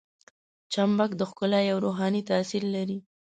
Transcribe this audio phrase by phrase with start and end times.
[0.73, 2.97] چمبک د ښکلا یو روحاني تاثیر لري.